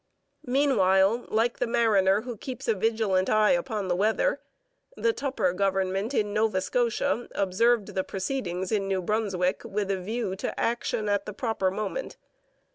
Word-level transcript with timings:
Meanwhile, 0.47 1.27
like 1.29 1.59
the 1.59 1.67
mariner 1.67 2.21
who 2.21 2.35
keeps 2.35 2.67
a 2.67 2.73
vigilant 2.73 3.29
eye 3.29 3.51
upon 3.51 3.87
the 3.87 3.95
weather, 3.95 4.41
the 4.97 5.13
Tupper 5.13 5.53
government 5.53 6.11
in 6.15 6.33
Nova 6.33 6.59
Scotia 6.59 7.27
observed 7.35 7.89
the 7.93 8.03
proceedings 8.03 8.71
in 8.71 8.87
New 8.87 9.03
Brunswick 9.03 9.61
with 9.63 9.91
a 9.91 10.01
view 10.01 10.35
to 10.37 10.59
action 10.59 11.07
at 11.07 11.27
the 11.27 11.33
proper 11.33 11.69
moment. 11.69 12.17